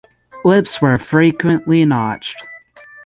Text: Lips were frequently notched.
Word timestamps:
Lips 0.43 0.81
were 0.81 0.97
frequently 0.97 1.85
notched. 1.85 2.37